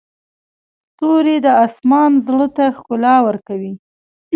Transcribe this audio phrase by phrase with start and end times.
[0.91, 3.73] ستوري د اسمان زړه ته ښکلا ورکوي.